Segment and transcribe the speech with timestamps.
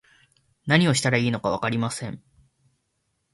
[0.65, 2.23] 何をしたらいいのかわかりません